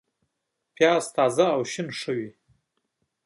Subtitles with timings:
[0.75, 2.29] پیاز تازه او شین ښه وي